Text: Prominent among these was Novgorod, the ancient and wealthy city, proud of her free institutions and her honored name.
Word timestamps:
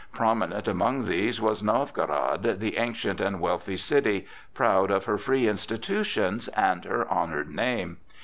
Prominent 0.11 0.67
among 0.67 1.05
these 1.05 1.39
was 1.39 1.61
Novgorod, 1.61 2.59
the 2.59 2.77
ancient 2.79 3.21
and 3.21 3.39
wealthy 3.39 3.77
city, 3.77 4.25
proud 4.55 4.89
of 4.89 5.05
her 5.05 5.19
free 5.19 5.47
institutions 5.47 6.47
and 6.47 6.85
her 6.85 7.07
honored 7.07 7.51
name. 7.53 7.97